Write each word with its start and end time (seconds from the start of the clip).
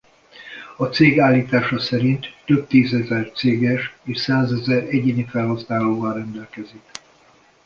A 0.77 0.85
cég 0.85 1.19
állítása 1.19 1.79
szerint 1.79 2.25
több 2.45 2.67
tízezer 2.67 3.31
céges 3.31 3.95
és 4.03 4.19
százezer 4.19 4.83
egyéni 4.83 5.23
felhasználóval 5.23 6.13
rendelkezik. 6.13 6.83